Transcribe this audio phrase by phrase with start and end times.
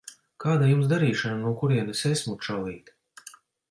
[0.43, 2.95] Kāda Jums darīšana no kurienes esmu, čalīt?